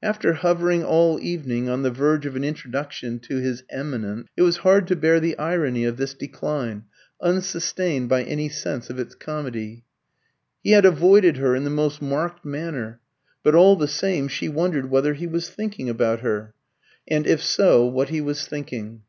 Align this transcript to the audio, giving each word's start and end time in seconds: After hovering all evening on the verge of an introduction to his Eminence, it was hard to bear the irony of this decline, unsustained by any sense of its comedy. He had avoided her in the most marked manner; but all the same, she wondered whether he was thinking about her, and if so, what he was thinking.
After 0.00 0.34
hovering 0.34 0.84
all 0.84 1.18
evening 1.20 1.68
on 1.68 1.82
the 1.82 1.90
verge 1.90 2.24
of 2.24 2.36
an 2.36 2.44
introduction 2.44 3.18
to 3.18 3.38
his 3.38 3.64
Eminence, 3.68 4.28
it 4.36 4.42
was 4.42 4.58
hard 4.58 4.86
to 4.86 4.94
bear 4.94 5.18
the 5.18 5.36
irony 5.38 5.84
of 5.84 5.96
this 5.96 6.14
decline, 6.14 6.84
unsustained 7.20 8.08
by 8.08 8.22
any 8.22 8.48
sense 8.48 8.90
of 8.90 9.00
its 9.00 9.16
comedy. 9.16 9.82
He 10.62 10.70
had 10.70 10.84
avoided 10.84 11.38
her 11.38 11.56
in 11.56 11.64
the 11.64 11.68
most 11.70 12.00
marked 12.00 12.44
manner; 12.44 13.00
but 13.42 13.56
all 13.56 13.74
the 13.74 13.88
same, 13.88 14.28
she 14.28 14.48
wondered 14.48 14.88
whether 14.88 15.14
he 15.14 15.26
was 15.26 15.50
thinking 15.50 15.88
about 15.90 16.20
her, 16.20 16.54
and 17.08 17.26
if 17.26 17.42
so, 17.42 17.84
what 17.84 18.10
he 18.10 18.20
was 18.20 18.46
thinking. 18.46 19.02